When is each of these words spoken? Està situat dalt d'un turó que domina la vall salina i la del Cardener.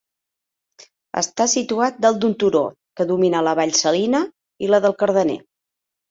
Està 1.21 1.45
situat 1.51 1.99
dalt 2.05 2.17
d'un 2.23 2.33
turó 2.43 2.61
que 2.99 3.07
domina 3.11 3.41
la 3.49 3.53
vall 3.59 3.73
salina 3.81 4.23
i 4.65 4.71
la 4.71 4.81
del 4.87 4.97
Cardener. 5.03 5.37